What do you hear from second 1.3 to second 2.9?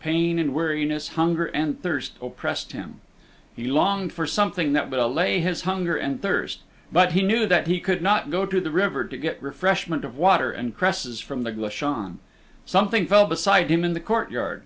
and thirst oppressed